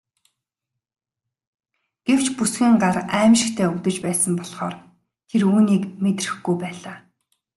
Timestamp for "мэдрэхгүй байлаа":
6.03-6.95